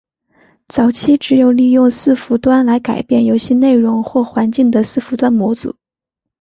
[0.67, 5.75] 早期只有利用伺服端来改变游戏内容或环境的伺服端模组。